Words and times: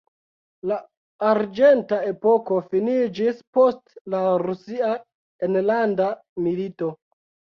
La 0.69 0.77
arĝenta 1.31 1.99
epoko 2.11 2.57
finiĝis 2.71 3.43
post 3.57 4.01
la 4.15 4.23
rusia 4.45 4.89
enlanda 5.49 6.09
milito. 6.47 6.91